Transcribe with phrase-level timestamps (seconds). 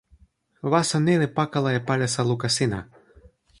[0.71, 2.79] waso ni li pakala e palisa luka sina.